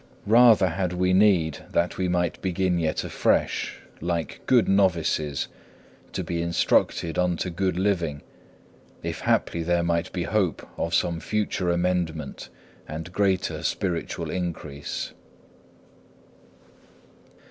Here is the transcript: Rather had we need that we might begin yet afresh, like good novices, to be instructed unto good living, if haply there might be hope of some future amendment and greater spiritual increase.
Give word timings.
Rather 0.25 0.69
had 0.69 0.93
we 0.93 1.13
need 1.13 1.59
that 1.69 1.99
we 1.99 2.07
might 2.07 2.41
begin 2.41 2.79
yet 2.79 3.03
afresh, 3.03 3.77
like 3.99 4.41
good 4.47 4.67
novices, 4.67 5.47
to 6.11 6.23
be 6.23 6.41
instructed 6.41 7.19
unto 7.19 7.51
good 7.51 7.77
living, 7.77 8.23
if 9.03 9.19
haply 9.19 9.61
there 9.61 9.83
might 9.83 10.11
be 10.11 10.23
hope 10.23 10.67
of 10.75 10.95
some 10.95 11.19
future 11.19 11.69
amendment 11.69 12.49
and 12.87 13.13
greater 13.13 13.61
spiritual 13.61 14.31
increase. 14.31 15.13